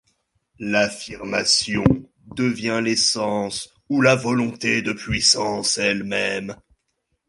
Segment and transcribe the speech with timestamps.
[0.57, 1.83] L'affirmation
[2.33, 6.55] devient l'essence ou la volonté de puissance elle-même.